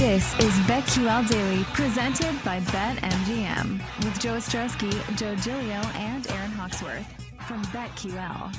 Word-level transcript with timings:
This 0.00 0.32
is 0.40 0.54
BetQL 0.60 1.28
Daily, 1.28 1.62
presented 1.74 2.42
by 2.42 2.60
BetMGM, 2.60 3.82
with 4.02 4.18
Joe 4.18 4.36
Ostrowski, 4.38 4.90
Joe 5.18 5.34
Gilio, 5.34 5.94
and 5.94 6.26
Aaron 6.30 6.50
Hawksworth 6.52 7.06
from 7.46 7.62
BetQL. 7.66 8.56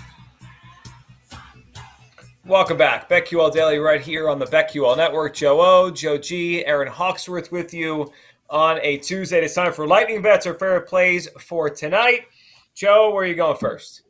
Welcome 2.45 2.77
back. 2.77 3.09
BetQL 3.09 3.51
Daily 3.51 3.79
right 3.79 3.99
here 3.99 4.29
on 4.29 4.37
the 4.37 4.45
BetQL 4.45 4.95
Network. 4.95 5.33
Joe 5.33 5.59
O, 5.61 5.89
Joe 5.89 6.19
G, 6.19 6.63
Aaron 6.63 6.89
Hawksworth 6.89 7.51
with 7.51 7.73
you 7.73 8.11
on 8.47 8.77
a 8.83 8.97
Tuesday. 8.97 9.43
It's 9.43 9.55
time 9.55 9.73
for 9.73 9.87
lightning 9.87 10.21
bets 10.21 10.45
or 10.45 10.53
fair 10.53 10.79
plays 10.81 11.27
for 11.39 11.71
tonight. 11.71 12.27
Joe, 12.75 13.09
where 13.09 13.23
are 13.23 13.27
you 13.27 13.33
going 13.33 13.57
first? 13.57 14.03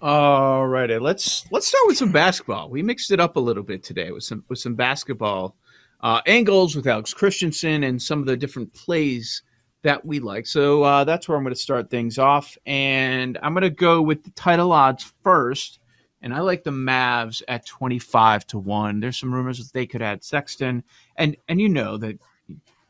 All 0.00 0.64
righty, 0.68 0.96
let's 1.00 1.50
let's 1.50 1.66
start 1.66 1.88
with 1.88 1.98
some 1.98 2.12
basketball. 2.12 2.70
We 2.70 2.84
mixed 2.84 3.10
it 3.10 3.18
up 3.18 3.34
a 3.34 3.40
little 3.40 3.64
bit 3.64 3.82
today 3.82 4.12
with 4.12 4.22
some 4.22 4.44
with 4.48 4.60
some 4.60 4.76
basketball 4.76 5.56
uh, 6.02 6.20
angles 6.26 6.74
with 6.74 6.86
Alex 6.86 7.12
Christensen 7.12 7.84
and 7.84 8.00
some 8.00 8.20
of 8.20 8.26
the 8.26 8.36
different 8.36 8.72
plays 8.72 9.42
that 9.82 10.04
we 10.04 10.20
like. 10.20 10.46
So 10.46 10.82
uh, 10.82 11.04
that's 11.04 11.28
where 11.28 11.36
I'm 11.36 11.44
going 11.44 11.54
to 11.54 11.60
start 11.60 11.90
things 11.90 12.18
off, 12.18 12.56
and 12.66 13.38
I'm 13.42 13.54
going 13.54 13.62
to 13.62 13.70
go 13.70 14.02
with 14.02 14.24
the 14.24 14.30
title 14.30 14.72
odds 14.72 15.12
first. 15.22 15.78
And 16.22 16.34
I 16.34 16.40
like 16.40 16.64
the 16.64 16.70
Mavs 16.70 17.42
at 17.48 17.64
25 17.64 18.46
to 18.48 18.58
one. 18.58 19.00
There's 19.00 19.18
some 19.18 19.32
rumors 19.32 19.56
that 19.56 19.72
they 19.72 19.86
could 19.86 20.02
add 20.02 20.22
Sexton, 20.22 20.84
and 21.16 21.36
and 21.48 21.58
you 21.58 21.68
know 21.68 21.96
that 21.96 22.18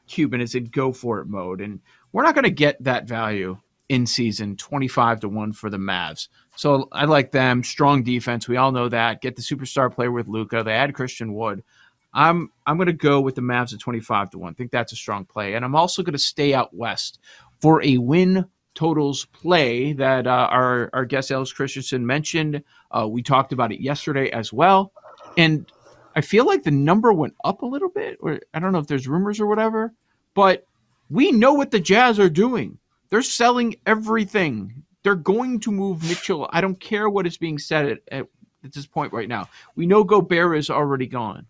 Cuban 0.09 0.41
is 0.41 0.57
in 0.57 0.65
go 0.65 0.93
for 0.93 1.21
it 1.21 1.27
mode, 1.27 1.61
and 1.61 1.81
we're 2.13 2.25
not 2.25 2.35
going 2.35 2.45
to 2.45 2.51
get 2.51 2.83
that 2.83 3.07
value 3.07 3.57
in 3.89 4.07
season 4.07 4.57
25 4.57 5.21
to 5.21 5.29
1 5.29 5.53
for 5.53 5.69
the 5.69 5.77
Mavs. 5.77 6.29
So 6.57 6.89
I 6.93 7.07
like 7.07 7.33
them. 7.33 7.65
Strong 7.65 8.05
defense. 8.05 8.49
We 8.49 8.57
all 8.57 8.71
know 8.71 8.89
that. 8.89 9.21
Get 9.21 9.35
the 9.35 9.43
superstar 9.43 9.93
player 9.93 10.13
with 10.13 10.29
Luka. 10.29 10.63
They 10.63 10.73
add 10.73 10.95
Christian 10.95 11.35
Wood. 11.35 11.65
I'm 12.13 12.51
I'm 12.67 12.77
going 12.77 12.87
to 12.87 12.93
go 12.93 13.21
with 13.21 13.35
the 13.35 13.41
Mavs 13.41 13.73
at 13.73 13.81
25 13.81 14.31
to 14.31 14.39
1. 14.39 14.51
I 14.51 14.55
think 14.55 14.71
that's 14.71 14.93
a 14.93 14.97
strong 14.97 15.25
play. 15.25 15.55
And 15.55 15.65
I'm 15.65 15.77
also 15.77 16.03
going 16.03 16.13
to 16.13 16.19
stay 16.19 16.55
out 16.55 16.75
west 16.75 17.19
for 17.61 17.83
a 17.83 17.99
win 17.99 18.47
totals 18.75 19.27
play 19.27 19.93
that 19.95 20.27
uh, 20.27 20.49
our, 20.51 20.91
our 20.93 21.05
guest 21.05 21.31
Alex 21.31 21.53
Christensen 21.53 22.07
mentioned. 22.07 22.63
Uh, 22.91 23.07
we 23.09 23.23
talked 23.23 23.53
about 23.53 23.73
it 23.73 23.81
yesterday 23.81 24.31
as 24.31 24.53
well. 24.53 24.93
And 25.37 25.71
I 26.15 26.21
feel 26.21 26.47
like 26.47 26.63
the 26.63 26.71
number 26.71 27.13
went 27.13 27.35
up 27.45 27.63
a 27.63 27.67
little 27.67 27.89
bit, 27.89 28.19
or 28.21 28.41
I 28.55 28.59
don't 28.59 28.73
know 28.73 28.79
if 28.79 28.87
there's 28.87 29.09
rumors 29.09 29.41
or 29.41 29.47
whatever, 29.47 29.93
but 30.35 30.65
we 31.09 31.33
know 31.33 31.55
what 31.55 31.71
the 31.71 31.81
Jazz 31.81 32.19
are 32.19 32.31
doing. 32.31 32.79
They're 33.11 33.23
selling 33.23 33.77
everything. 33.87 34.85
They're 35.03 35.15
going 35.15 35.61
to 35.61 35.73
move 35.73 36.03
Mitchell. 36.03 36.49
I 36.53 36.61
don't 36.61 36.79
care 36.79 37.09
what 37.09 37.27
is 37.27 37.37
being 37.37 37.59
said 37.59 37.87
at, 37.87 37.99
at, 38.11 38.27
at 38.65 38.73
this 38.73 38.87
point 38.87 39.13
right 39.13 39.29
now. 39.29 39.49
We 39.75 39.87
know 39.87 40.05
Gobert 40.05 40.59
is 40.59 40.71
already 40.71 41.07
gone. 41.07 41.47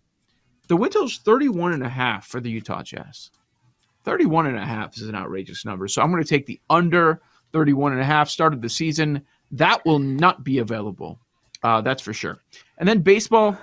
The 0.71 0.77
win 0.77 0.89
total 0.89 1.07
is 1.07 1.17
31 1.17 1.73
and 1.73 1.83
a 1.83 1.89
half 1.89 2.27
for 2.27 2.39
the 2.39 2.49
Utah 2.49 2.81
Jazz. 2.81 3.29
31 4.05 4.45
and 4.45 4.55
a 4.55 4.65
half 4.65 4.95
is 4.95 5.01
an 5.01 5.15
outrageous 5.15 5.65
number. 5.65 5.85
So 5.89 6.01
I'm 6.01 6.09
going 6.11 6.23
to 6.23 6.29
take 6.29 6.45
the 6.45 6.61
under 6.69 7.21
31 7.51 7.91
and 7.91 7.99
a 7.99 8.05
half 8.05 8.29
start 8.29 8.53
of 8.53 8.61
the 8.61 8.69
season. 8.69 9.21
That 9.51 9.85
will 9.85 9.99
not 9.99 10.45
be 10.45 10.59
available. 10.59 11.19
Uh, 11.61 11.81
that's 11.81 12.01
for 12.01 12.13
sure. 12.13 12.39
And 12.77 12.87
then 12.87 13.01
baseball, 13.01 13.57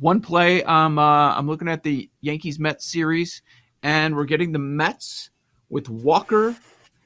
one 0.00 0.18
play. 0.22 0.62
Um, 0.62 0.98
uh, 0.98 1.36
I'm 1.36 1.46
looking 1.46 1.68
at 1.68 1.82
the 1.82 2.08
Yankees 2.22 2.58
Mets 2.58 2.90
series, 2.90 3.42
and 3.82 4.16
we're 4.16 4.24
getting 4.24 4.52
the 4.52 4.58
Mets 4.58 5.28
with 5.68 5.90
Walker 5.90 6.56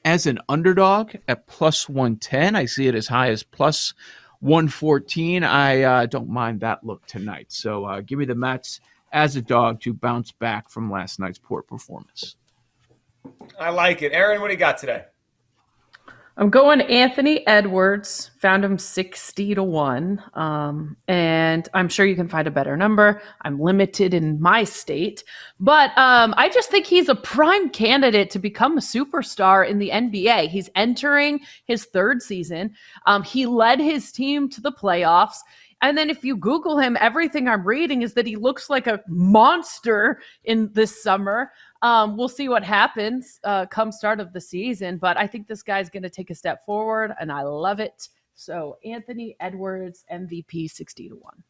as 0.05 0.27
an 0.27 0.39
underdog 0.47 1.13
at 1.27 1.45
plus 1.45 1.89
110. 1.89 2.55
I 2.55 2.63
see 2.63 2.87
it 2.87 2.95
as 2.95 3.07
high 3.07 3.31
as 3.31 3.43
plus 3.43 3.93
114. 4.39 5.43
I 5.43 5.81
uh, 5.81 6.05
don't 6.05 6.29
mind 6.29 6.61
that 6.61 6.85
look 6.85 7.05
tonight. 7.05 7.47
So 7.49 7.83
uh, 7.83 7.99
give 7.99 8.17
me 8.17 8.23
the 8.23 8.33
Mets 8.33 8.79
as 9.11 9.35
a 9.35 9.41
dog 9.41 9.81
to 9.81 9.93
bounce 9.93 10.31
back 10.31 10.69
from 10.69 10.91
last 10.91 11.19
night's 11.19 11.39
poor 11.39 11.61
performance. 11.61 12.35
I 13.59 13.69
like 13.69 14.01
it. 14.01 14.11
Aaron, 14.13 14.41
what 14.41 14.47
do 14.47 14.53
you 14.53 14.59
got 14.59 14.77
today? 14.77 15.05
I'm 16.39 16.49
going 16.49 16.79
Anthony 16.79 17.45
Edwards. 17.47 18.31
Found 18.39 18.63
him 18.63 18.77
60 18.77 19.55
to 19.55 19.61
1. 19.61 20.23
Um, 20.35 20.95
and 21.09 21.67
I'm 21.73 21.89
sure 21.89 22.05
you 22.05 22.15
can 22.15 22.29
find 22.29 22.47
a 22.47 22.51
better 22.51 22.77
number. 22.77 23.21
I'm 23.41 23.59
limited 23.59 24.13
in 24.13 24.39
my 24.39 24.63
state. 24.63 25.25
But 25.59 25.89
um, 25.97 26.33
I 26.37 26.47
just 26.47 26.71
think 26.71 26.85
he's 26.85 27.09
a 27.09 27.15
prime 27.15 27.69
candidate 27.71 28.29
to 28.29 28.39
become 28.39 28.77
a 28.77 28.81
superstar 28.81 29.67
in 29.67 29.79
the 29.79 29.89
NBA. 29.89 30.47
He's 30.47 30.69
entering 30.75 31.41
his 31.65 31.83
third 31.83 32.21
season. 32.21 32.73
Um, 33.05 33.21
he 33.23 33.45
led 33.45 33.81
his 33.81 34.09
team 34.13 34.49
to 34.51 34.61
the 34.61 34.71
playoffs. 34.71 35.39
And 35.81 35.97
then 35.97 36.09
if 36.09 36.23
you 36.23 36.35
Google 36.35 36.77
him, 36.77 36.97
everything 36.99 37.47
I'm 37.47 37.65
reading 37.65 38.01
is 38.01 38.13
that 38.15 38.27
he 38.27 38.35
looks 38.35 38.69
like 38.69 38.87
a 38.87 39.01
monster 39.07 40.21
in 40.43 40.71
this 40.73 41.01
summer. 41.01 41.51
Um, 41.81 42.17
we'll 42.17 42.27
see 42.27 42.49
what 42.49 42.63
happens 42.63 43.39
uh, 43.45 43.65
come 43.67 43.91
start 43.91 44.19
of 44.19 44.33
the 44.33 44.41
season, 44.41 44.97
but 44.97 45.15
I 45.17 45.25
think 45.25 45.47
this 45.47 45.63
guy's 45.63 45.89
going 45.89 46.03
to 46.03 46.09
take 46.09 46.29
a 46.29 46.35
step 46.35 46.65
forward, 46.65 47.13
and 47.19 47.31
I 47.31 47.43
love 47.43 47.79
it. 47.79 48.09
So 48.35 48.77
Anthony 48.83 49.35
Edwards 49.39 50.05
MVP 50.11 50.69
sixty 50.69 51.09
to 51.09 51.15
one. 51.15 51.43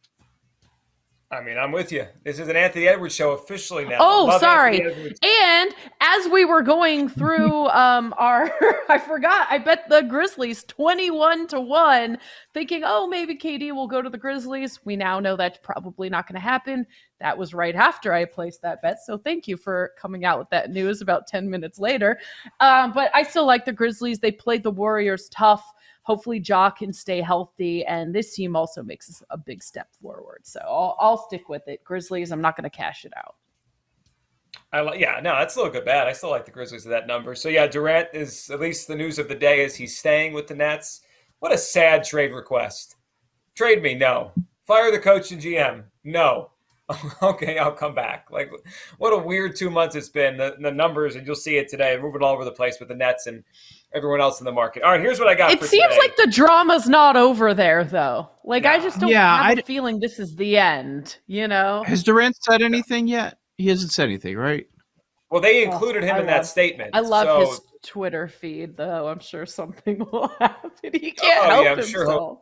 I 1.32 1.42
mean, 1.42 1.60
I'm 1.60 1.72
with 1.72 1.92
you. 1.92 2.08
This 2.24 2.40
is 2.40 2.48
an 2.48 2.56
Anthony 2.56 2.88
Edwards 2.88 3.14
show 3.14 3.34
officially 3.34 3.86
now. 3.86 3.98
Oh, 4.00 4.40
sorry. 4.40 4.82
And 4.82 5.76
as 6.02 6.28
we 6.28 6.44
were 6.44 6.64
going 6.64 7.08
through 7.08 7.68
um 7.70 8.16
our 8.18 8.52
I 8.90 8.98
forgot, 8.98 9.48
I 9.52 9.60
bet 9.60 9.88
the 9.90 10.02
Grizzlies 10.02 10.64
21 10.64 11.46
to 11.48 11.62
1, 11.62 12.18
thinking, 12.56 12.82
"Oh, 12.84 13.08
maybe 13.08 13.36
KD 13.36 13.72
will 13.74 13.88
go 13.88 14.02
to 14.02 14.10
the 14.10 14.18
Grizzlies." 14.18 14.80
We 14.86 14.96
now 14.96 15.20
know 15.20 15.36
that's 15.36 15.60
probably 15.62 16.10
not 16.10 16.28
going 16.28 16.36
to 16.36 16.42
happen. 16.42 16.88
That 17.20 17.38
was 17.38 17.54
right 17.54 17.76
after 17.76 18.12
I 18.12 18.26
placed 18.26 18.64
that 18.64 18.82
bet. 18.82 18.98
So 19.06 19.18
thank 19.18 19.48
you 19.48 19.56
for 19.56 19.92
coming 20.00 20.26
out 20.26 20.40
with 20.40 20.50
that 20.50 20.72
news 20.72 21.02
about 21.02 21.28
10 21.28 21.48
minutes 21.48 21.78
later. 21.78 22.18
Um, 22.60 22.92
but 22.92 23.12
I 23.14 23.22
still 23.22 23.46
like 23.46 23.66
the 23.66 23.74
Grizzlies. 23.74 24.20
They 24.20 24.32
played 24.32 24.64
the 24.64 24.72
Warriors 24.72 25.30
tough 25.30 25.74
hopefully 26.10 26.40
Ja 26.40 26.72
can 26.72 26.92
stay 26.92 27.22
healthy, 27.22 27.86
and 27.86 28.16
this 28.16 28.34
team 28.34 28.56
also 28.56 28.82
makes 28.82 29.22
a 29.30 29.38
big 29.38 29.62
step 29.62 29.90
forward. 30.02 30.40
So 30.42 30.60
I'll, 30.64 30.98
I'll 31.00 31.18
stick 31.20 31.50
with 31.50 31.68
it. 31.68 31.84
Grizzlies, 31.84 32.32
I'm 32.32 32.42
not 32.42 32.58
going 32.58 32.68
to 32.68 32.76
cash 32.76 33.06
it 33.06 33.14
out. 33.16 33.36
I 34.74 34.82
like, 34.82 35.00
yeah, 35.00 35.20
no, 35.22 35.36
that's 35.36 35.54
still 35.54 35.70
good 35.70 35.86
bad. 35.86 36.08
I 36.08 36.14
still 36.14 36.32
like 36.32 36.46
the 36.46 36.52
Grizzlies 36.52 36.84
at 36.88 36.90
that 36.90 37.06
number. 37.06 37.36
So 37.36 37.48
yeah, 37.48 37.68
Durant 37.68 38.08
is 38.12 38.50
at 38.50 38.60
least 38.60 38.88
the 38.88 38.96
news 38.96 39.20
of 39.20 39.28
the 39.28 39.36
day 39.36 39.64
is 39.64 39.76
he's 39.76 40.00
staying 40.00 40.34
with 40.34 40.48
the 40.48 40.56
Nets. 40.56 41.02
What 41.42 41.54
a 41.54 41.58
sad 41.60 42.04
trade 42.04 42.34
request. 42.34 42.96
Trade 43.54 43.84
me, 43.84 43.94
no. 43.94 44.32
Fire 44.66 44.92
the 44.92 44.98
coach 44.98 45.32
and 45.32 45.40
GM, 45.40 45.84
no. 46.04 46.50
okay, 47.22 47.58
I'll 47.58 47.72
come 47.72 47.94
back. 47.94 48.28
Like, 48.32 48.52
what 48.98 49.14
a 49.14 49.18
weird 49.18 49.56
two 49.56 49.70
months 49.70 49.96
it's 49.96 50.10
been. 50.10 50.38
The, 50.38 50.56
the 50.60 50.72
numbers, 50.72 51.16
and 51.16 51.26
you'll 51.26 51.36
see 51.36 51.58
it 51.58 51.70
today, 51.70 51.98
moving 52.02 52.24
all 52.24 52.34
over 52.34 52.46
the 52.46 52.52
place 52.52 52.80
with 52.80 52.90
the 52.90 52.96
Nets 52.96 53.28
and 53.28 53.44
everyone 53.94 54.22
else 54.22 54.40
in 54.40 54.46
the 54.46 54.52
market. 54.52 54.84
All 54.84 54.92
right, 54.92 55.02
here's 55.02 55.20
what 55.20 55.28
I 55.28 55.36
got. 55.36 55.52
It 55.52 55.64
seems 55.64 55.84
today. 55.84 55.98
like 55.98 56.16
the 56.16 56.28
drama's 56.28 56.88
not 56.88 57.16
over 57.16 57.54
there, 57.54 57.84
though. 57.84 58.30
Like, 58.44 58.66
I 58.66 58.80
just 58.80 59.00
don't 59.00 59.10
Yeah, 59.10 59.44
have 59.44 59.58
I 59.58 59.62
a 59.62 59.64
feeling 59.64 60.00
this 60.00 60.20
is 60.20 60.36
the 60.36 60.58
end. 60.58 61.18
You 61.28 61.48
know? 61.48 61.84
Has 61.86 62.04
Durant 62.04 62.36
said 62.42 62.62
anything 62.62 63.08
yet? 63.08 63.38
He 63.58 63.68
hasn't 63.68 63.92
said 63.92 64.06
anything, 64.06 64.38
right? 64.38 64.68
Well, 65.30 65.42
they 65.42 65.68
oh, 65.68 65.72
included 65.72 66.04
him 66.04 66.16
I 66.16 66.20
in 66.20 66.26
that 66.28 66.46
statement. 66.46 66.92
I 66.94 67.02
love 67.02 67.28
so, 67.28 67.52
his 67.52 67.62
Twitter 67.84 68.28
feed, 68.28 68.76
though. 68.78 69.08
I'm 69.08 69.20
sure 69.20 69.46
something 69.46 70.00
will 70.12 70.30
happen. 70.40 70.72
He 70.82 71.12
can't 71.12 71.46
Oh, 71.46 71.50
help 71.50 71.66
yeah, 71.66 71.72
I'm 71.74 71.84
sure 71.84 72.06
he'll- 72.06 72.12
himself. 72.12 72.40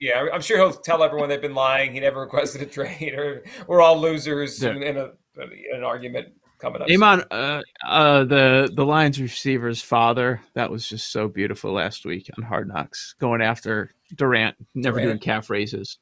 Yeah, 0.00 0.26
I'm 0.32 0.42
sure 0.42 0.58
he'll 0.58 0.72
tell 0.72 1.02
everyone 1.02 1.28
they've 1.28 1.40
been 1.40 1.54
lying. 1.54 1.92
He 1.92 2.00
never 2.00 2.20
requested 2.20 2.62
a 2.62 2.66
trade, 2.78 3.14
or 3.16 3.44
we're 3.66 3.80
all 3.80 3.98
losers 4.00 4.62
Yeah. 4.62 4.70
in, 4.70 4.82
in, 4.82 4.96
a, 4.96 5.10
in 5.38 5.76
an 5.76 5.84
argument. 5.84 6.28
coming 6.58 6.82
up. 6.82 6.88
Amon, 6.90 7.22
uh, 7.30 7.62
uh, 7.86 8.24
the 8.24 8.70
the 8.74 8.84
Lions 8.84 9.20
receiver's 9.20 9.80
father, 9.82 10.40
that 10.54 10.70
was 10.70 10.88
just 10.88 11.10
so 11.12 11.28
beautiful 11.28 11.72
last 11.72 12.04
week 12.06 12.28
on 12.36 12.42
Hard 12.44 12.68
Knocks, 12.68 13.14
going 13.20 13.40
after 13.42 13.90
Durant, 14.14 14.56
never 14.74 14.98
Durant. 15.00 15.08
doing 15.10 15.18
calf 15.20 15.50
raises. 15.50 15.98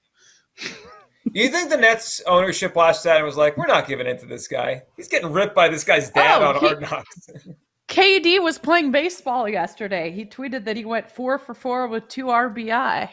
You 1.32 1.48
think 1.48 1.70
the 1.70 1.78
Nets 1.78 2.20
ownership 2.26 2.74
watched 2.76 3.04
that 3.04 3.16
and 3.16 3.24
was 3.24 3.38
like, 3.38 3.56
"We're 3.56 3.66
not 3.66 3.88
giving 3.88 4.06
in 4.06 4.18
to 4.18 4.26
this 4.26 4.46
guy. 4.46 4.82
He's 4.94 5.08
getting 5.08 5.32
ripped 5.32 5.54
by 5.54 5.70
this 5.70 5.82
guy's 5.82 6.10
dad 6.10 6.42
Oh, 6.42 6.48
on 6.48 6.54
he- 6.60 6.66
Hard 6.66 6.80
Knocks." 6.82 7.28
KD 7.88 8.42
was 8.42 8.58
playing 8.58 8.92
baseball 8.92 9.48
yesterday. 9.48 10.10
He 10.12 10.26
tweeted 10.26 10.66
that 10.66 10.76
he 10.76 10.84
went 10.84 11.10
four 11.10 11.38
for 11.38 11.54
four 11.54 11.88
with 11.88 12.08
two 12.08 12.26
RBI. 12.26 13.08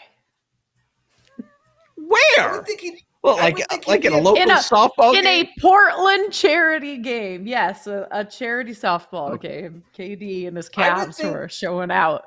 I 2.12 2.36
Where? 2.38 2.52
would 2.58 2.66
think 2.66 2.80
he. 2.81 3.04
Well, 3.24 3.38
I 3.38 3.42
like 3.44 3.58
would 3.58 3.68
think 3.69 3.88
like 3.88 4.02
he'd 4.02 4.08
in 4.08 4.13
be 4.13 4.19
a 4.19 4.22
local 4.22 4.42
In 4.42 4.50
a- 4.50 4.56
softball 4.56 5.16
in 5.16 5.24
game. 5.24 5.46
a 5.58 5.62
Portland 5.62 6.34
charity 6.34 6.98
game. 6.98 7.46
Yes, 7.46 7.86
a, 7.88 8.08
a 8.12 8.25
charity 8.25 8.72
softball 8.74 9.40
game. 9.40 9.84
KD 9.98 10.48
and 10.48 10.58
his 10.58 10.69
I 10.75 10.98
would 11.06 11.10
Cavs 11.10 11.16
think- 11.18 11.34
were 11.34 11.48
showing 11.50 11.92
out. 11.92 12.24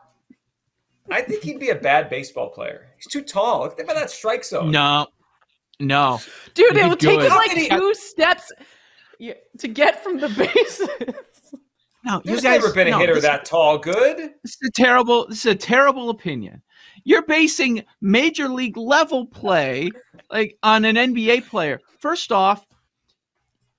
I 1.11 1.21
think 1.21 1.43
he'd 1.43 1.61
be 1.61 1.69
a 1.71 1.75
bad 1.75 2.09
baseball 2.09 2.49
player. 2.49 2.87
He's 2.97 3.09
too 3.09 3.23
tall. 3.23 3.61
Look 3.63 3.79
at 3.81 3.87
that 3.89 4.11
strike 4.11 4.43
zone. 4.45 4.71
no, 4.71 5.07
no. 5.81 6.19
Dude, 6.55 6.73
He'd 6.73 6.79
it 6.79 6.83
be 6.85 6.89
would 6.89 7.01
take 7.01 7.21
him 7.21 7.29
like 7.31 7.51
can 7.51 7.59
he- 7.59 7.69
two 7.69 7.95
steps 7.95 8.51
to 9.59 9.69
get 9.69 10.03
from 10.03 10.19
the 10.19 10.29
bases. 10.55 10.89
No, 12.05 12.21
There's 12.25 12.43
you 12.43 12.49
guys, 12.51 12.61
never 12.63 12.73
been 12.73 12.87
a 12.89 12.91
no, 12.93 12.99
hitter 12.99 13.15
this- 13.15 13.23
that 13.25 13.45
tall. 13.45 13.79
Good. 13.79 14.33
This 14.43 14.53
is 14.63 14.69
a 14.69 14.71
terrible. 14.71 15.27
This 15.29 15.41
is 15.41 15.53
a 15.53 15.55
terrible 15.55 16.11
opinion. 16.11 16.63
You're 17.05 17.27
basing 17.27 17.85
major 18.01 18.49
league 18.49 18.77
level 18.77 19.27
play 19.27 19.91
like 20.31 20.57
on 20.63 20.85
an 20.85 20.97
NBA 20.97 21.49
player. 21.49 21.81
First 21.99 22.33
off, 22.33 22.67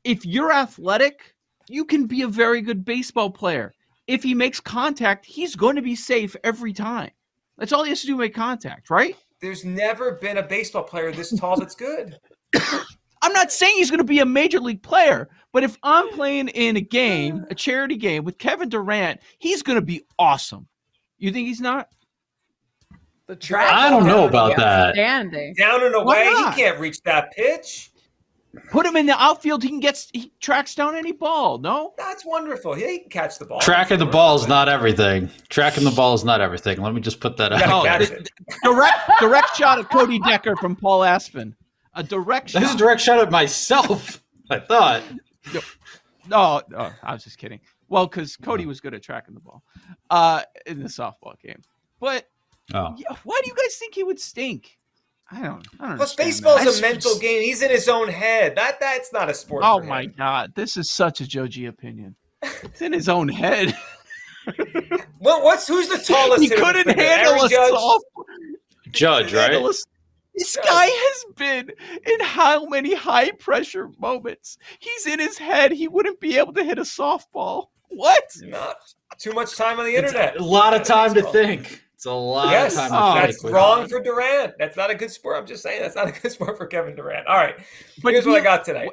if 0.03 0.25
you're 0.25 0.51
athletic, 0.51 1.35
you 1.67 1.85
can 1.85 2.05
be 2.05 2.21
a 2.21 2.27
very 2.27 2.61
good 2.61 2.85
baseball 2.85 3.31
player. 3.31 3.73
If 4.07 4.21
he 4.21 4.35
makes 4.35 4.59
contact, 4.59 5.25
he's 5.25 5.55
going 5.55 5.75
to 5.75 5.81
be 5.81 5.95
safe 5.95 6.35
every 6.43 6.73
time. 6.73 7.09
That's 7.57 7.73
all 7.73 7.83
he 7.83 7.89
has 7.89 8.01
to 8.01 8.07
do: 8.07 8.15
make 8.15 8.35
contact, 8.35 8.91
right? 8.91 9.15
There's 9.41 9.65
never 9.65 10.13
been 10.13 10.37
a 10.37 10.43
baseball 10.43 10.83
player 10.83 11.11
this 11.11 11.37
tall 11.37 11.59
that's 11.59 11.75
good. 11.75 12.17
I'm 13.21 13.33
not 13.33 13.51
saying 13.51 13.75
he's 13.77 13.89
going 13.89 13.99
to 13.99 14.03
be 14.03 14.19
a 14.19 14.25
major 14.25 14.59
league 14.59 14.83
player, 14.83 15.29
but 15.51 15.63
if 15.63 15.77
I'm 15.81 16.09
playing 16.09 16.49
in 16.49 16.77
a 16.77 16.81
game, 16.81 17.43
a 17.49 17.55
charity 17.55 17.97
game 17.97 18.23
with 18.23 18.37
Kevin 18.37 18.69
Durant, 18.69 19.19
he's 19.39 19.63
going 19.63 19.77
to 19.77 19.85
be 19.85 20.03
awesome. 20.19 20.67
You 21.17 21.31
think 21.31 21.47
he's 21.47 21.61
not? 21.61 21.89
The 23.27 23.35
track. 23.35 23.71
I 23.73 23.89
don't 23.89 24.05
know 24.05 24.27
about 24.27 24.55
that. 24.57 24.93
Standing. 24.95 25.53
Down 25.55 25.83
and 25.83 25.93
Why 26.05 26.23
away, 26.23 26.25
he 26.51 26.61
can't 26.61 26.79
reach 26.79 27.01
that 27.03 27.31
pitch. 27.31 27.91
Put 28.71 28.85
him 28.85 28.95
in 28.95 29.05
the 29.05 29.21
outfield. 29.21 29.63
He 29.63 29.69
can 29.69 29.79
get. 29.81 30.05
He 30.13 30.31
tracks 30.39 30.75
down 30.75 30.95
any 30.95 31.11
ball. 31.11 31.57
No. 31.57 31.93
That's 31.97 32.25
wonderful. 32.25 32.73
He 32.73 32.99
can 32.99 33.09
catch 33.09 33.37
the 33.37 33.45
ball. 33.45 33.59
Tracking 33.59 33.99
the 33.99 34.05
ball 34.05 34.35
is 34.35 34.47
not 34.47 34.69
everything. 34.69 35.29
Tracking 35.49 35.83
the 35.83 35.91
ball 35.91 36.13
is 36.13 36.23
not 36.23 36.39
everything. 36.39 36.81
Let 36.81 36.93
me 36.93 37.01
just 37.01 37.19
put 37.19 37.35
that 37.37 37.51
out. 37.51 37.67
No, 37.67 37.83
catch 37.83 38.07
the- 38.09 38.19
it. 38.19 38.31
direct 38.63 39.09
direct 39.19 39.55
shot 39.57 39.77
of 39.79 39.89
Cody 39.89 40.19
Decker 40.19 40.55
from 40.55 40.75
Paul 40.75 41.03
Aspen. 41.03 41.53
A 41.95 42.03
direct 42.03 42.53
That 42.53 42.61
was 42.61 42.69
a 42.69 42.71
shot. 42.73 42.79
direct 42.79 43.01
shot 43.01 43.19
at 43.19 43.31
myself. 43.31 44.23
I 44.49 44.59
thought. 44.59 45.01
No, 46.29 46.61
no, 46.69 46.91
I 47.03 47.13
was 47.13 47.23
just 47.23 47.37
kidding. 47.37 47.59
Well, 47.87 48.07
because 48.07 48.35
Cody 48.37 48.65
was 48.65 48.79
good 48.81 48.93
at 48.93 49.03
tracking 49.03 49.33
the 49.35 49.39
ball, 49.41 49.63
uh, 50.09 50.41
in 50.65 50.79
the 50.81 50.89
softball 50.89 51.39
game. 51.41 51.61
But 51.99 52.27
Oh. 52.73 52.95
yeah, 52.97 53.15
why 53.23 53.39
do 53.43 53.49
you 53.49 53.55
guys 53.55 53.75
think 53.75 53.93
he 53.95 54.03
would 54.03 54.19
stink? 54.19 54.77
I 55.31 55.41
don't. 55.41 55.67
I 55.79 55.87
don't. 55.89 55.97
Plus, 55.97 56.17
understand 56.17 56.27
baseball's 56.29 56.65
that. 56.65 56.77
a 56.79 56.81
mental 56.81 57.17
game. 57.19 57.41
He's 57.41 57.61
in 57.61 57.69
his 57.71 57.87
own 57.89 58.07
head. 58.07 58.55
That 58.55 58.79
that's 58.79 59.11
not 59.13 59.29
a 59.29 59.33
sport. 59.33 59.63
Oh 59.65 59.79
for 59.79 59.85
my 59.85 60.03
him. 60.03 60.13
god, 60.17 60.53
this 60.55 60.77
is 60.77 60.89
such 60.91 61.19
a 61.21 61.27
Joe 61.27 61.47
G 61.47 61.65
opinion. 61.65 62.15
It's 62.41 62.81
in 62.81 62.93
his 62.93 63.09
own 63.09 63.27
head. 63.29 63.75
Well, 65.19 65.43
what's 65.43 65.67
who's 65.67 65.87
the 65.87 65.97
tallest? 65.97 66.43
he 66.43 66.49
couldn't 66.49 66.87
handle 66.99 67.43
a 67.45 67.49
Judge? 67.49 67.71
softball. 67.73 67.99
Judge, 68.91 69.33
right? 69.33 69.53
a- 69.53 69.73
This 70.35 70.53
Judge. 70.53 70.63
guy 70.65 70.85
has 70.85 71.25
been 71.35 71.71
in 72.05 72.19
how 72.19 72.65
many 72.65 72.93
high 72.93 73.31
pressure 73.31 73.89
moments? 73.97 74.59
He's 74.79 75.07
in 75.07 75.17
his 75.19 75.37
head. 75.39 75.71
He 75.71 75.87
wouldn't 75.87 76.19
be 76.19 76.37
able 76.37 76.53
to 76.53 76.63
hit 76.63 76.77
a 76.77 76.83
softball. 76.83 77.67
What? 77.89 78.23
Not 78.43 78.75
too 79.17 79.31
much 79.33 79.55
time 79.55 79.79
on 79.79 79.85
the 79.85 79.95
It's 79.95 80.11
internet. 80.13 80.37
a 80.39 80.43
lot 80.43 80.75
of 80.75 80.83
time 80.83 81.15
to 81.15 81.23
think. 81.23 81.83
It's 82.05 82.11
a 82.11 82.13
lot 82.13 82.51
Yes, 82.51 82.73
of 82.77 82.89
time 82.89 82.91
Oh, 82.93 83.15
that's 83.15 83.41
think. 83.41 83.55
wrong 83.55 83.87
for 83.87 83.99
Durant. 83.99 84.53
That's 84.59 84.77
not 84.77 84.91
a 84.91 84.95
good 84.95 85.09
sport. 85.09 85.37
I'm 85.37 85.47
just 85.47 85.63
saying 85.63 85.81
that's 85.81 85.95
not 85.95 86.07
a 86.07 86.11
good 86.11 86.31
sport 86.31 86.55
for 86.55 86.67
Kevin 86.67 86.95
Durant. 86.95 87.25
All 87.25 87.35
right, 87.35 87.55
But 88.03 88.13
here's 88.13 88.27
what 88.27 88.33
he- 88.33 88.41
I 88.41 88.43
got 88.43 88.63
today. 88.63 88.89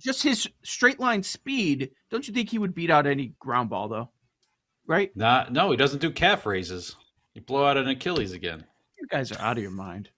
Just 0.00 0.22
his 0.22 0.48
straight 0.62 0.98
line 0.98 1.22
speed. 1.22 1.90
Don't 2.10 2.26
you 2.26 2.32
think 2.32 2.48
he 2.48 2.56
would 2.58 2.74
beat 2.74 2.88
out 2.90 3.06
any 3.06 3.34
ground 3.38 3.68
ball 3.68 3.86
though? 3.88 4.08
Right? 4.86 5.14
Not, 5.14 5.52
no, 5.52 5.70
he 5.70 5.76
doesn't 5.76 6.00
do 6.00 6.10
calf 6.10 6.46
raises. 6.46 6.96
You 7.34 7.42
blow 7.42 7.66
out 7.66 7.76
an 7.76 7.86
Achilles 7.88 8.32
again. 8.32 8.64
You 8.98 9.06
guys 9.08 9.30
are 9.30 9.38
out 9.42 9.58
of 9.58 9.62
your 9.62 9.70
mind. 9.72 10.08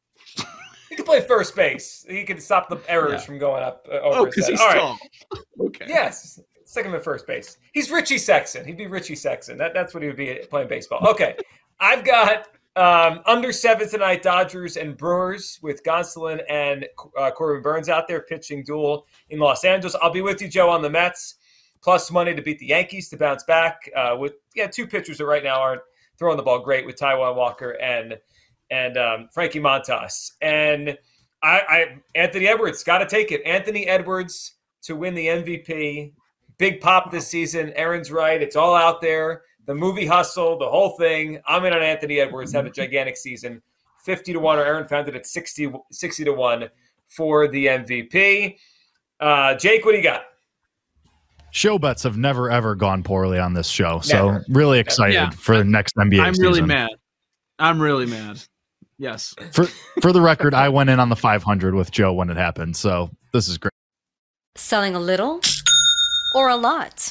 He 0.88 0.94
can 0.94 1.05
play 1.05 1.21
first 1.23 1.56
base. 1.56 2.06
He 2.09 2.23
can 2.23 2.38
stop 2.38 2.69
the 2.69 2.79
errors 2.88 3.12
Yeah. 3.12 3.19
from 3.27 3.38
going 3.38 3.65
up 3.65 3.88
uh, 3.91 3.97
Oh, 4.05 4.12
over 4.21 4.27
his 4.27 4.35
because 4.37 4.49
he's 4.50 4.61
All 4.61 4.69
right. 4.69 4.79
tall. 4.79 4.99
Okay. 5.61 5.87
Yes, 5.88 6.41
stick 6.65 6.85
him 6.87 6.94
at 6.94 7.03
first 7.03 7.27
base. 7.27 7.56
He's 7.73 7.91
Richie 7.91 8.17
Sexson. 8.17 8.65
He'd 8.67 8.77
be 8.77 8.87
Richie 8.87 9.15
Sexson. 9.15 9.56
That, 9.59 9.73
that's 9.75 9.94
what 9.94 10.03
he 10.03 10.09
would 10.09 10.17
be 10.17 10.41
playing 10.50 10.69
baseball. 10.69 11.06
Okay, 11.09 11.37
I've 11.81 12.05
got 12.05 12.49
um, 12.77 13.21
under 13.27 13.53
seven 13.53 13.88
tonight. 13.88 14.23
Dodgers 14.23 14.77
and 14.77 14.97
Brewers 14.97 15.59
with 15.62 15.82
Gonsolin 15.82 16.43
and 16.49 16.87
uh, 17.19 17.31
Corbin 17.31 17.62
Burnes 17.62 17.88
out 17.88 18.06
there 18.06 18.21
pitching 18.23 18.62
duel 18.62 19.06
in 19.31 19.38
Los 19.38 19.65
Angeles. 19.65 19.97
I'll 20.00 20.12
be 20.12 20.23
with 20.23 20.41
you, 20.43 20.49
Joe, 20.49 20.69
on 20.69 20.82
the 20.82 20.91
Mets. 20.91 21.37
Plus 21.82 22.11
money 22.11 22.35
to 22.35 22.43
beat 22.43 22.59
the 22.59 22.67
Yankees 22.67 23.09
to 23.09 23.17
bounce 23.17 23.43
back 23.44 23.91
uh, 23.97 24.15
with 24.19 24.35
yeah 24.55 24.67
two 24.67 24.87
pitchers 24.87 25.17
that 25.17 25.25
right 25.25 25.43
now 25.43 25.59
aren't 25.59 25.81
throwing 26.19 26.37
the 26.37 26.43
ball 26.43 26.59
great 26.59 26.85
with 26.85 26.97
Taijuan 26.97 27.35
Walker 27.35 27.71
and 27.81 28.19
and 28.71 28.99
um, 28.99 29.29
Frankie 29.32 29.61
Montas 29.61 30.32
and 30.43 30.99
I, 31.43 31.61
I 31.69 31.99
Anthony 32.15 32.47
Edwards 32.47 32.85
got 32.85 32.99
to 32.99 33.06
take 33.06 33.32
it. 33.32 33.43
Anthony 33.47 33.87
Edwards 33.87 34.56
to 34.82 34.94
win 34.94 35.15
the 35.15 35.27
MVP. 35.27 36.12
Big 36.59 36.81
pop 36.81 37.11
this 37.11 37.27
season. 37.27 37.73
Aaron's 37.75 38.12
right. 38.12 38.43
It's 38.43 38.56
all 38.56 38.75
out 38.75 39.00
there. 39.00 39.43
The 39.67 39.75
movie 39.75 40.07
hustle, 40.07 40.59
the 40.59 40.69
whole 40.69 40.91
thing. 40.99 41.41
I'm 41.47 41.65
in 41.65 41.73
on 41.73 41.83
Anthony 41.83 42.19
Edwards. 42.21 42.53
Have 42.53 42.67
a 42.67 42.71
gigantic 42.71 43.17
season. 43.17 43.62
50 44.05 44.33
to 44.33 44.41
1, 44.41 44.59
or 44.59 44.65
Aaron 44.65 44.87
found 44.89 45.09
it 45.09 45.15
at 45.15 45.27
60, 45.27 45.73
60 45.93 46.25
to 46.25 46.33
1 46.33 46.69
for 47.07 47.47
the 47.49 47.67
MVP. 47.67 48.57
Uh, 49.21 49.55
Jake, 49.57 49.85
what 49.85 49.93
do 49.93 49.99
you 49.99 50.03
got? 50.03 50.23
Show 51.53 51.79
bets 51.79 52.03
have 52.05 52.17
never 52.17 52.49
ever 52.51 52.75
gone 52.75 53.03
poorly 53.03 53.39
on 53.39 53.53
this 53.53 53.67
show. 53.69 53.99
So 54.01 54.39
really 54.49 54.79
excited 54.79 55.15
Yeah. 55.15 55.31
for 55.31 55.59
the 55.59 55.65
next 55.65 55.95
NBA 55.97 56.21
I'm 56.21 56.35
season. 56.35 56.45
really 56.49 56.63
mad. 56.63 56.91
I'm 57.59 57.83
really 57.83 58.06
mad. 58.06 58.43
Yes. 58.99 59.35
For 59.53 59.65
for 60.01 60.13
the 60.13 60.21
record, 60.21 60.55
I 60.55 60.69
went 60.69 60.91
in 60.91 61.01
on 61.01 61.09
the 61.09 61.17
500 61.17 61.75
with 61.75 61.91
Joe 61.91 62.13
when 62.13 62.31
it 62.31 62.37
happened. 62.37 62.77
So 62.77 63.11
this 63.32 63.49
is 63.49 63.58
great. 63.58 63.73
Selling 64.56 64.94
a 64.94 65.01
little 65.01 65.41
or 66.34 66.49
a 66.49 66.56
lot? 66.56 67.11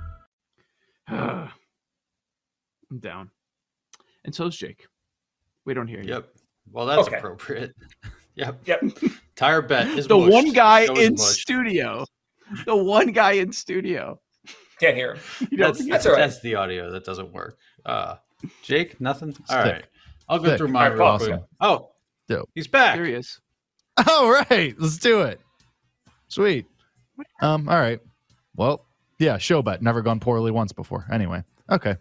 I'm 1.11 2.99
down. 2.99 3.29
And 4.25 4.33
so's 4.33 4.55
Jake. 4.55 4.87
We 5.65 5.73
don't 5.73 5.87
hear 5.87 6.01
you. 6.01 6.09
Yep. 6.13 6.27
Well, 6.71 6.85
that's 6.85 7.07
Okay. 7.07 7.17
appropriate. 7.17 7.75
yep. 8.35 8.59
Yep. 8.65 8.83
Tire 9.35 9.61
bet 9.61 9.87
is 9.87 10.07
The 10.07 10.17
mushed. 10.17 10.31
one 10.31 10.51
guy 10.53 10.85
Show 10.85 10.95
is 10.95 11.07
in 11.09 11.17
studio. 11.17 12.05
The 12.65 12.75
one 12.75 13.11
guy 13.11 13.33
in 13.33 13.51
studio. 13.51 14.19
Can't 14.79 14.95
hear 14.95 15.13
him. 15.15 15.21
That's, 15.57 15.77
think 15.77 15.91
That's 15.91 16.05
all 16.07 16.13
right. 16.13 16.19
that's 16.19 16.41
the 16.41 16.55
audio 16.55 16.91
that 16.91 17.03
doesn't 17.05 17.31
work. 17.31 17.57
Uh, 17.85 18.15
Jake, 18.63 18.99
nothing. 18.99 19.35
All 19.49 19.63
Sick. 19.63 19.87
I'll 20.27 20.39
go 20.39 20.49
Sick. 20.49 20.57
through 20.57 20.69
my 20.69 20.85
All 20.85 20.89
right, 20.89 20.93
real 20.97 21.07
Paul. 21.07 21.19
quick. 21.19 21.41
Oh, 21.59 21.91
Dope. 22.27 22.49
he's 22.55 22.67
back. 22.67 22.95
There 22.95 23.05
he 23.05 23.13
is. 23.13 23.39
All 24.09 24.31
right, 24.31 24.73
let's 24.79 24.97
do 24.97 25.21
it. 25.21 25.39
Sweet. 26.29 26.65
Um. 27.41 27.69
All 27.69 27.77
right. 27.79 27.99
Well, 28.55 28.85
yeah. 29.21 29.37
Show 29.37 29.61
bet 29.61 29.81
never 29.81 30.01
gone 30.01 30.19
poorly 30.19 30.51
once 30.51 30.71
before. 30.73 31.05
Anyway. 31.11 31.43
Okay. 31.69 31.95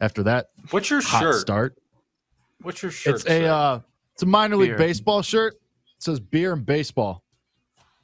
After 0.00 0.22
that 0.24 0.48
What's 0.70 0.90
your 0.90 1.00
hot 1.02 1.20
shirt? 1.20 1.34
start, 1.40 1.78
What's 2.62 2.82
your 2.82 2.90
shirt? 2.90 3.16
it's 3.16 3.26
a 3.26 3.46
uh, 3.46 3.80
it's 4.14 4.22
a 4.22 4.26
minor 4.26 4.56
league 4.56 4.70
Beer. 4.70 4.78
baseball 4.78 5.22
shirt. 5.22 5.54
It 5.54 6.02
says 6.02 6.20
beer 6.20 6.52
and 6.54 6.64
baseball. 6.66 7.22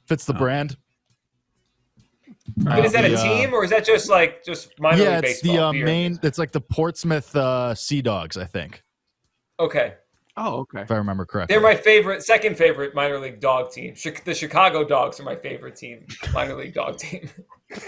Fits 0.05 0.25
the 0.25 0.33
Oh. 0.33 0.37
brand. 0.37 0.77
But 2.57 2.85
is 2.85 2.93
that 2.93 3.03
a 3.05 3.09
the, 3.09 3.19
uh, 3.19 3.23
team 3.23 3.53
or 3.53 3.63
is 3.63 3.69
that 3.71 3.83
just 3.85 4.09
like 4.09 4.43
just 4.45 4.79
minor 4.79 5.03
yeah, 5.03 5.15
league 5.15 5.25
it's 5.25 5.41
baseball? 5.41 5.73
the 5.73 5.81
uh, 5.81 5.85
main. 5.85 6.19
It's 6.23 6.37
like 6.37 6.51
the 6.51 6.61
Portsmouth 6.61 7.35
uh, 7.35 7.75
Sea 7.75 8.01
Dogs, 8.01 8.37
I 8.37 8.45
think, 8.45 8.83
Okay, 9.59 9.95
Oh, 10.37 10.59
okay. 10.59 10.81
if 10.81 10.91
I 10.91 10.95
remember 10.97 11.25
correctly. 11.25 11.53
they're 11.53 11.61
my 11.63 11.75
favorite, 11.75 12.23
second 12.23 12.57
favorite 12.57 12.93
minor 12.95 13.19
league 13.19 13.39
dog 13.39 13.71
team. 13.71 13.95
Chi- 14.01 14.13
the 14.23 14.33
Chicago 14.35 14.83
Dogs 14.85 15.19
are 15.19 15.23
my 15.23 15.35
favorite 15.35 15.75
team, 15.75 16.05
minor 16.33 16.55
league 16.55 16.73
dog 16.75 16.97
team. 16.99 17.29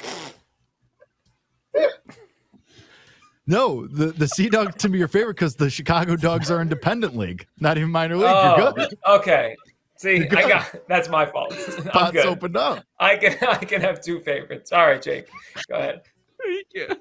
No, 3.47 3.87
the 3.87 4.07
the 4.07 4.27
Sea 4.27 4.47
Dogs 4.49 4.75
to 4.75 4.89
be 4.89 4.99
your 4.99 5.07
favorite 5.07 5.33
because 5.35 5.55
the 5.55 5.69
Chicago 5.69 6.15
Dogs 6.15 6.51
are 6.51 6.61
independent 6.61 7.17
league, 7.17 7.47
not 7.59 7.77
even 7.77 7.89
minor 7.89 8.15
league. 8.15 8.27
oh, 8.29 8.57
You're 8.57 8.71
good. 8.87 8.97
okay. 9.07 9.55
See, 9.97 10.27
I 10.29 10.47
got 10.47 10.87
that's 10.87 11.09
my 11.09 11.25
fault. 11.25 11.53
I'm 11.77 11.83
Pots 11.85 12.11
good. 12.11 12.25
opened 12.27 12.55
up. 12.57 12.83
I 12.99 13.15
can 13.17 13.35
I 13.47 13.55
can 13.57 13.81
have 13.81 14.01
two 14.01 14.19
favorites. 14.19 14.71
All 14.71 14.85
right, 14.85 15.01
Jake, 15.01 15.27
go 15.67 15.75
ahead. 15.77 16.01
Yeah. 16.73 16.93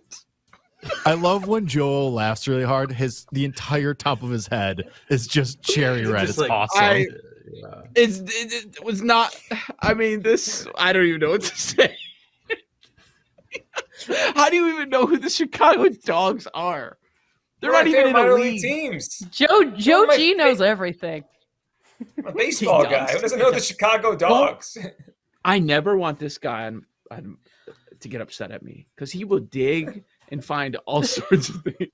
I 1.05 1.15
love 1.15 1.47
when 1.49 1.67
Joel 1.67 2.13
laughs 2.13 2.49
really 2.49 2.65
hard. 2.65 2.93
His 2.93 3.27
the 3.33 3.45
entire 3.45 3.93
top 3.95 4.23
of 4.23 4.31
his 4.31 4.47
head 4.47 4.89
is 5.11 5.27
just 5.27 5.61
cherry 5.63 6.07
red. 6.07 6.21
Just 6.27 6.31
it's 6.31 6.39
like- 6.39 6.51
awesome. 6.51 6.83
I- 6.83 7.07
Yeah. 7.51 7.83
It's, 7.95 8.19
it, 8.19 8.77
it 8.77 8.85
was 8.85 9.01
not. 9.03 9.35
I 9.81 9.95
mean, 9.95 10.21
this. 10.23 10.67
I 10.77 10.93
don't 10.93 11.05
even 11.07 11.21
know 11.21 11.31
what 11.31 11.43
to 11.43 11.57
say. 11.59 11.97
How 14.35 14.49
do 14.51 14.57
you 14.57 14.69
even 14.75 14.89
know 14.91 15.07
who 15.07 15.19
the 15.19 15.31
Chicago 15.31 15.89
Dogs 16.05 16.47
are? 16.55 16.99
They're 17.61 17.73
One 17.73 17.87
not 17.87 17.89
even 17.89 18.01
in 18.01 18.07
favorite 18.07 18.21
a 18.21 18.23
minor 18.29 18.35
league 18.41 18.53
league. 18.53 18.63
teams. 18.63 19.19
Joe 19.31 19.65
Joe 19.77 20.07
G 20.17 20.33
fa- 20.33 20.39
knows 20.39 20.61
everything. 20.61 21.25
I'm 22.19 22.27
a 22.27 22.33
baseball 22.33 22.85
guy. 22.91 23.11
Who 23.13 23.19
doesn't 23.19 23.39
know 23.39 23.51
the 23.51 23.61
Chicago 23.61 24.15
Dogs? 24.15 24.79
I 25.45 25.59
never 25.59 25.97
want 25.97 26.19
this 26.19 26.39
guy 26.39 26.67
on, 26.67 26.85
on, 27.11 27.37
to 28.01 28.09
get 28.09 28.21
upset 28.21 28.51
at 28.53 28.63
me 28.63 28.87
because 28.95 29.11
he 29.11 29.25
will 29.25 29.41
dig 29.41 30.05
and 30.31 30.45
find 30.45 30.77
all 30.87 31.03
sorts 31.03 31.49
of 31.49 31.63
things. 31.63 31.91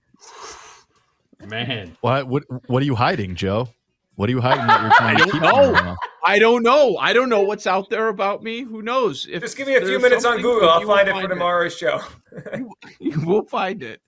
Man, 1.47 1.97
what 2.01 2.27
what 2.29 2.45
what 2.69 2.83
are 2.83 2.87
you 2.87 2.95
hiding, 2.95 3.35
Joe? 3.35 3.69
What 4.17 4.29
are 4.29 4.33
you 4.33 4.41
hiding 4.41 4.67
that 4.67 4.81
you're 4.83 4.91
trying 4.97 5.17
I 5.17 5.25
to 5.25 5.31
keep 5.31 5.43
know. 5.43 5.97
From 6.25 6.33
me 6.33 6.37
right 6.37 6.39
now? 6.41 6.49
I 6.51 6.53
don't 6.53 6.63
know. 6.63 6.97
I 6.99 7.13
don't 7.13 7.29
know 7.29 7.43
what's 7.43 7.67
out 7.67 7.91
there 7.91 8.09
about 8.09 8.43
me. 8.43 8.63
Who 8.63 8.83
knows? 8.83 9.27
If 9.31 9.43
Just 9.43 9.57
give 9.57 9.67
me 9.69 9.77
a 9.77 9.81
few 9.81 9.99
minutes 10.01 10.25
on 10.25 10.41
Google. 10.43 10.69
I'll 10.69 10.81
you 10.81 10.87
will 10.89 10.95
find 10.97 11.09
it 11.09 11.21
for 11.21 11.29
tomorrow's 11.29 11.77
show. 11.77 12.01
You 13.01 13.21
will 13.27 13.45
find 13.45 13.83
it. 13.83 14.01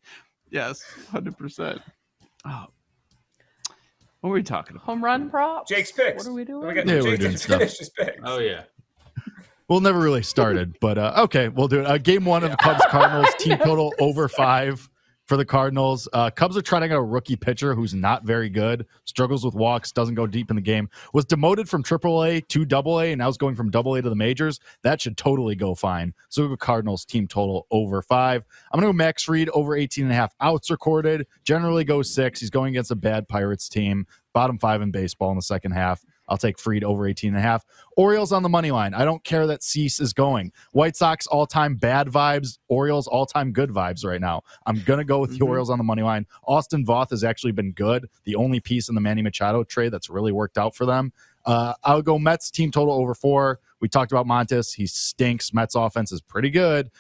Yes, 0.51 0.83
hundred 1.11 1.37
percent. 1.39 1.81
Oh, 2.45 2.67
what 4.21 4.31
were 4.31 4.35
we 4.37 4.43
talking 4.43 4.77
about? 4.77 4.85
Home 4.87 5.05
run 5.05 5.29
prop. 5.31 5.69
Jake's 5.69 5.93
picks. 5.93 6.25
What 6.25 6.31
are 6.31 6.35
we 6.35 6.45
doing? 6.45 6.67
We 6.67 6.75
got, 6.75 6.87
Yeah, 6.87 6.95
we're 6.97 7.03
Jake 7.03 7.21
doing 7.21 7.33
didn't 7.33 7.39
stuff. 7.39 7.59
finish 7.59 7.79
picks. 7.97 8.19
oh 8.25 8.39
yeah. 8.39 8.63
Well, 9.69 9.81
never 9.81 9.99
really 9.99 10.23
started, 10.23 10.77
but 10.81 10.97
uh, 10.97 11.13
okay, 11.25 11.49
we'll 11.49 11.67
do 11.67 11.81
it. 11.81 11.87
Uh, 11.87 11.99
game 11.99 12.25
one 12.25 12.45
of 12.45 12.53
the 12.53 12.57
Cubs 12.61 12.85
Cardinals 12.89 13.35
team 13.37 13.59
total 13.59 13.93
over 13.99 14.29
five 14.29 14.89
for 15.27 15.37
the 15.37 15.45
Cardinals. 15.45 16.09
Uh, 16.13 16.31
Cubs 16.31 16.57
are 16.57 16.63
trying 16.63 16.83
to 16.83 16.89
get 16.89 16.97
a 16.97 17.03
rookie 17.03 17.37
pitcher 17.37 17.75
who's 17.75 17.95
not 17.95 18.25
very 18.25 18.49
good, 18.49 18.87
struggles 19.05 19.45
with 19.45 19.55
walks, 19.55 19.93
doesn't 19.93 20.15
go 20.15 20.27
deep 20.27 20.51
in 20.51 20.57
the 20.57 20.63
game, 20.63 20.89
was 21.13 21.25
demoted 21.25 21.69
from 21.69 21.83
AAA 21.83 22.47
to 22.49 22.67
AA, 22.75 23.11
and 23.11 23.19
now 23.19 23.29
is 23.29 23.37
going 23.37 23.55
from 23.55 23.71
AA 23.75 24.01
to 24.01 24.09
the 24.09 24.15
majors. 24.15 24.61
That 24.83 25.01
should 25.01 25.17
totally 25.17 25.57
go 25.57 25.75
fine. 25.75 26.15
So 26.29 26.45
a 26.45 26.57
Cardinals 26.57 27.05
team 27.05 27.27
total 27.27 27.67
over 27.71 28.03
five. 28.03 28.45
I'm 28.73 28.81
going 28.81 28.89
to 28.91 28.95
go 28.95 28.97
Max 28.97 29.25
Fried 29.25 29.49
over 29.51 29.77
18 29.77 30.05
and 30.05 30.13
a 30.13 30.17
half 30.17 30.35
outs 30.41 30.71
recorded. 30.71 31.27
Generally 31.45 31.85
goes 31.85 32.13
six. 32.13 32.41
He's 32.41 32.51
going 32.51 32.75
against 32.75 32.91
a 32.91 32.97
bad 32.97 33.29
Pirates 33.29 33.69
team, 33.69 34.07
bottom 34.33 34.59
five 34.59 34.83
in 34.83 34.91
baseball 34.91 35.31
in 35.31 35.37
the 35.37 35.43
second 35.43 35.73
half. 35.73 36.05
I'll 36.29 36.37
take 36.37 36.59
Fried 36.59 36.83
over 36.85 37.07
18 37.07 37.29
and 37.29 37.39
a 37.39 37.41
half. 37.41 37.65
Orioles 37.97 38.33
on 38.33 38.43
the 38.43 38.49
money 38.49 38.71
line. 38.71 38.95
I 38.95 39.05
don't 39.05 39.23
care 39.25 39.47
that 39.47 39.63
Cease 39.63 40.01
is 40.01 40.13
going. 40.13 40.53
White 40.73 40.97
Sox 40.97 41.27
all 41.27 41.47
time 41.47 41.77
bad 41.77 42.09
vibes. 42.09 42.59
Orioles 42.69 43.07
all 43.07 43.27
time 43.27 43.53
good 43.53 43.71
vibes 43.71 44.05
right 44.05 44.21
now. 44.21 44.43
I'm 44.67 44.83
going 44.83 44.99
to 44.99 45.05
go 45.05 45.19
with 45.19 45.31
the 45.31 45.39
Mhm. 45.39 45.49
Orioles 45.49 45.71
on 45.71 45.79
the 45.79 45.85
money 45.85 46.03
line. 46.03 46.27
Austin 46.47 46.85
Voth 46.85 47.11
has 47.11 47.23
actually 47.25 47.53
been 47.53 47.73
good. 47.73 48.09
The 48.25 48.35
only 48.37 48.61
piece 48.61 48.89
in 48.89 48.95
the 48.95 49.01
Manny 49.01 49.23
Machado 49.23 49.63
trade 49.65 49.93
that's 49.93 50.11
really 50.11 50.33
worked 50.33 50.59
out 50.59 50.75
for 50.75 50.85
them. 50.87 51.13
Uh, 51.45 51.75
I'll 51.85 52.03
go 52.03 52.19
Mets 52.19 52.51
team 52.51 52.73
total 52.73 52.95
over 52.95 53.15
four. 53.15 53.61
We 53.81 53.89
talked 53.89 54.11
about 54.11 54.27
Montas. 54.27 54.75
He 54.75 54.87
stinks. 54.89 55.55
Mets 55.55 55.77
offense 55.77 56.11
is 56.11 56.21
pretty 56.21 56.51
good. 56.51 56.91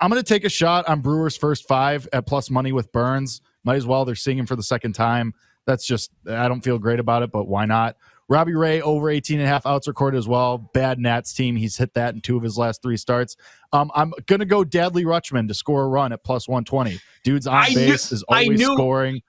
I'm 0.00 0.10
going 0.10 0.22
to 0.22 0.26
take 0.28 0.44
a 0.44 0.48
shot 0.48 0.88
on 0.88 1.00
Brewers 1.02 1.36
first 1.36 1.68
five 1.68 2.08
at 2.12 2.26
plus 2.26 2.50
money 2.50 2.72
with 2.72 2.90
Burnes. 2.92 3.40
Might 3.62 3.76
as 3.76 3.86
well. 3.86 4.04
They're 4.04 4.14
seeing 4.14 4.38
him 4.38 4.46
for 4.46 4.56
the 4.56 4.62
second 4.62 4.94
time. 4.94 5.34
That's 5.66 5.86
just, 5.86 6.10
I 6.28 6.48
don't 6.48 6.60
feel 6.62 6.78
great 6.78 6.98
about 6.98 7.22
it, 7.22 7.30
but 7.30 7.46
why 7.46 7.64
not? 7.64 7.96
Robbie 8.28 8.54
Ray 8.54 8.80
over 8.80 9.10
18 9.10 9.38
and 9.38 9.46
a 9.46 9.48
half 9.48 9.66
outs 9.66 9.86
recorded 9.86 10.16
as 10.18 10.26
well. 10.26 10.58
Bad 10.72 10.98
Nats 10.98 11.32
team. 11.34 11.56
He's 11.56 11.76
hit 11.76 11.92
that 11.94 12.14
in 12.14 12.20
two 12.20 12.36
of 12.36 12.42
his 12.42 12.56
last 12.56 12.80
three 12.82 12.96
starts. 12.96 13.36
Um, 13.72 13.90
I'm 13.94 14.12
going 14.26 14.40
to 14.40 14.46
go 14.46 14.64
Dadley 14.64 15.04
Rutschman 15.04 15.46
to 15.48 15.54
score 15.54 15.82
a 15.84 15.88
run 15.88 16.12
at 16.12 16.24
plus 16.24 16.48
120. 16.48 16.98
Dude's 17.22 17.46
on 17.46 17.54
I 17.54 17.68
knew- 17.68 17.74
base, 17.74 18.12
is 18.12 18.24
I 18.30 18.42
always 18.44 18.58
knew- 18.58 18.74
scoring. 18.74 19.20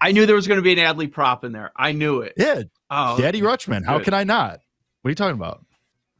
I 0.00 0.12
knew 0.12 0.26
there 0.26 0.36
was 0.36 0.46
going 0.46 0.58
to 0.58 0.62
be 0.62 0.72
an 0.72 0.78
Adley 0.78 1.10
prop 1.10 1.44
in 1.44 1.52
there. 1.52 1.72
I 1.76 1.92
knew 1.92 2.20
it. 2.20 2.34
Yeah, 2.36 2.62
Oh, 2.90 3.16
Daddy 3.18 3.40
Rutschman. 3.40 3.84
How 3.86 3.98
can 4.00 4.12
I 4.12 4.24
not? 4.24 4.60
What 5.02 5.08
are 5.08 5.10
you 5.10 5.14
talking 5.14 5.36
about? 5.36 5.64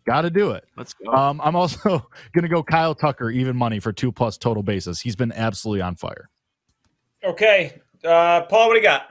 Got 0.07 0.23
to 0.23 0.31
do 0.31 0.53
it. 0.53 0.65
Let's 0.77 0.95
go. 0.95 1.11
Um, 1.13 1.41
I'm 1.43 1.55
also 1.57 1.79
going 2.33 2.43
to 2.43 2.49
go 2.49 2.63
Kyle 2.63 2.95
Tucker, 2.95 3.31
even 3.31 3.57
money 3.57 3.81
for 3.81 3.93
two 3.93 4.11
plus 4.13 4.39
total 4.39 4.63
bases. 4.63 5.01
He's 5.01 5.17
been 5.17 5.33
absolutely 5.33 5.83
on 5.83 5.97
fire. 5.97 6.29
Okay, 7.23 7.81
uh, 8.05 8.43
Paul, 8.43 8.69
what 8.69 8.75
do 8.75 8.79
you 8.81 8.83
got? 8.85 9.09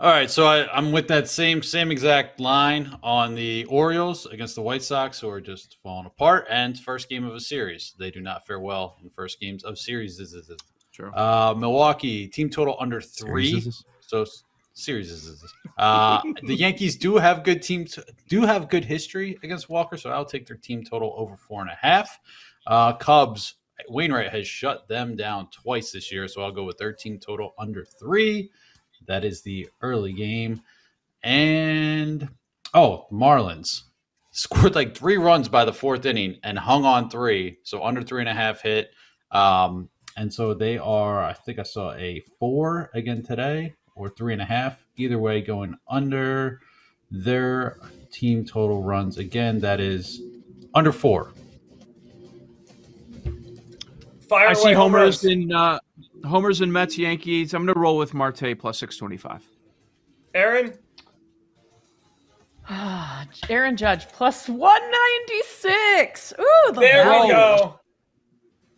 All 0.00 0.10
right, 0.10 0.28
so 0.28 0.46
I, 0.46 0.66
I'm 0.76 0.90
with 0.90 1.06
that 1.08 1.28
same 1.28 1.62
same 1.62 1.92
exact 1.92 2.40
line 2.40 2.98
on 3.02 3.36
the 3.36 3.64
Orioles 3.66 4.26
against 4.26 4.56
the 4.56 4.62
White 4.62 4.82
Sox, 4.82 5.20
who 5.20 5.28
are 5.28 5.40
just 5.40 5.76
falling 5.84 6.06
apart. 6.06 6.46
And 6.50 6.78
first 6.78 7.08
game 7.08 7.24
of 7.24 7.34
a 7.34 7.40
series, 7.40 7.94
they 7.96 8.10
do 8.10 8.20
not 8.20 8.44
fare 8.44 8.58
well 8.58 8.96
in 9.02 9.08
first 9.10 9.38
games 9.38 9.62
of 9.62 9.78
series. 9.78 10.20
Sure. 10.90 11.12
Uh, 11.16 11.54
Milwaukee 11.56 12.26
team 12.26 12.50
total 12.50 12.76
under 12.80 13.00
three. 13.00 13.60
Series? 13.60 13.84
So 14.00 14.26
series 14.74 15.44
uh, 15.78 16.20
the 16.42 16.56
Yankees 16.56 16.96
do 16.96 17.16
have 17.16 17.44
good 17.44 17.62
teams 17.62 17.96
do 18.28 18.42
have 18.42 18.68
good 18.68 18.84
history 18.84 19.38
against 19.44 19.68
Walker, 19.68 19.96
so 19.96 20.10
I'll 20.10 20.24
take 20.24 20.46
their 20.46 20.56
team 20.56 20.82
total 20.82 21.14
over 21.16 21.36
four 21.36 21.62
and 21.62 21.70
a 21.70 21.78
half. 21.80 22.18
Uh, 22.66 22.94
Cubs 22.94 23.54
Wainwright 23.88 24.30
has 24.30 24.46
shut 24.46 24.88
them 24.88 25.14
down 25.16 25.48
twice 25.50 25.92
this 25.92 26.10
year, 26.10 26.26
so 26.26 26.42
I'll 26.42 26.52
go 26.52 26.64
with 26.64 26.78
their 26.78 26.92
team 26.92 27.18
total 27.18 27.54
under 27.58 27.84
three. 27.84 28.50
That 29.06 29.24
is 29.24 29.42
the 29.42 29.68
early 29.82 30.12
game, 30.12 30.62
and 31.22 32.28
Oh, 32.74 33.06
Marlins 33.12 33.82
scored 34.32 34.74
like 34.74 34.96
three 34.96 35.16
runs 35.16 35.48
by 35.48 35.64
the 35.64 35.72
fourth 35.72 36.04
inning 36.06 36.38
and 36.42 36.58
hung 36.58 36.84
on 36.84 37.08
three, 37.08 37.58
so 37.62 37.84
under 37.84 38.02
three 38.02 38.20
and 38.20 38.28
a 38.28 38.34
half 38.34 38.60
hit. 38.62 38.90
Um, 39.30 39.88
and 40.16 40.32
so 40.32 40.54
they 40.54 40.76
are, 40.76 41.22
I 41.22 41.32
think 41.32 41.60
I 41.60 41.62
saw 41.62 41.92
a 41.94 42.20
four 42.38 42.90
again 42.94 43.22
today 43.22 43.74
or 43.94 44.08
three 44.08 44.32
and 44.32 44.42
a 44.42 44.44
half. 44.44 44.84
Either 44.96 45.18
way, 45.18 45.40
going 45.40 45.76
under 45.88 46.60
their 47.10 47.78
team 48.10 48.44
total 48.44 48.82
runs. 48.82 49.18
Again, 49.18 49.60
that 49.60 49.80
is 49.80 50.20
under 50.74 50.90
four. 50.92 51.32
Fire 54.28 54.48
I 54.48 54.52
see 54.52 54.72
home 54.72 54.92
homers 54.92 55.22
runs. 55.22 55.24
in 55.24 55.52
uh, 55.52 55.78
homers 56.24 56.60
and 56.60 56.72
Mets 56.72 56.98
Yankees. 56.98 57.54
I'm 57.54 57.64
going 57.64 57.74
to 57.74 57.80
roll 57.80 57.96
with 57.96 58.14
Marte 58.14 58.58
plus 58.58 58.78
six 58.78 58.96
twenty 58.96 59.16
five. 59.16 59.42
Aaron, 60.34 60.74
Aaron 63.48 63.76
Judge 63.76 64.08
plus 64.08 64.48
196. 64.48 66.32
Ooh, 66.38 66.72
the 66.72 66.80
there 66.80 67.20
we 67.20 67.28
go. 67.28 67.78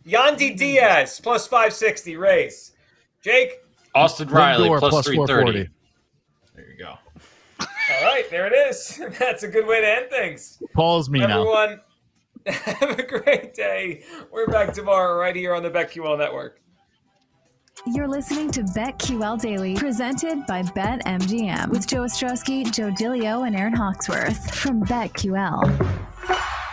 Yandy 0.05 0.57
Diaz 0.57 1.19
plus 1.21 1.47
560 1.47 2.15
race. 2.15 2.73
Jake, 3.21 3.59
Austin 3.95 4.29
Riley 4.29 4.69
plus, 4.69 4.89
plus 4.89 5.07
330. 5.07 5.69
There 6.55 6.69
you 6.69 6.77
go. 6.77 6.93
all 7.59 7.67
right, 8.03 8.29
there 8.29 8.47
it 8.47 8.53
is. 8.53 9.01
That's 9.19 9.43
a 9.43 9.47
good 9.47 9.65
way 9.67 9.81
to 9.81 9.87
end 9.87 10.09
things. 10.09 10.61
Paul's 10.73 11.09
me 11.09 11.19
now. 11.19 11.39
Everyone, 11.39 11.81
have 12.45 12.99
a 12.99 13.03
great 13.03 13.53
day. 13.53 14.03
We're 14.31 14.47
back 14.47 14.73
tomorrow 14.73 15.17
right 15.19 15.35
here 15.35 15.53
on 15.53 15.63
the 15.63 15.71
BetQL 15.71 16.17
Network. 16.17 16.61
You're 17.85 18.07
listening 18.07 18.51
to 18.51 18.63
BetQL 18.63 19.39
Daily, 19.39 19.75
presented 19.75 20.45
by 20.45 20.63
BetMGM, 20.63 21.69
with 21.69 21.87
Joe 21.87 22.01
Ostrowski, 22.01 22.69
Joe 22.71 22.89
Dilio, 22.91 23.45
and 23.45 23.55
Aaron 23.55 23.73
Hawksworth 23.73 24.53
from 24.53 24.83
BetQL. 24.83 26.66